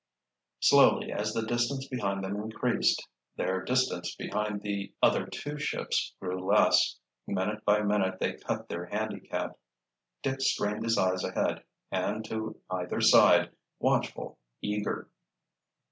[0.61, 6.43] Slowly, as the distance behind them increased, their distance behind the other two ships grew
[6.43, 6.97] less.
[7.27, 9.59] Minute by minute they cut their handicap.
[10.23, 15.07] Dick strained his eyes ahead, and to either side, watchful, eager.